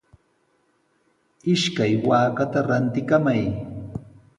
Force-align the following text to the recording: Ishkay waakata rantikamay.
Ishkay 1.53 1.93
waakata 2.07 2.59
rantikamay. 2.67 3.43